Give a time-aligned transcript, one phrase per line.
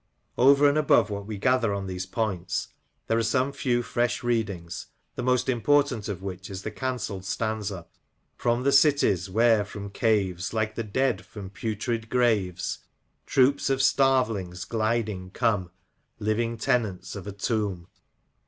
[0.35, 2.69] Over and above what we gather on these points,
[3.05, 7.85] there are some few fresh readings, the most important of which is the cancelled stanza:—
[8.43, 12.79] From the cities where from caves Like the dead from putrid graves
[13.27, 15.69] Troops of starvelings gliding come
[16.17, 17.85] Living tenants of a tomb."